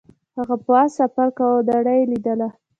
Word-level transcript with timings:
هغه 0.37 0.55
په 0.65 0.71
اس 0.81 0.91
سفر 0.99 1.27
کاوه 1.37 1.55
او 1.57 1.65
نړۍ 1.71 1.97
یې 2.01 2.09
لیدله. 2.11 2.47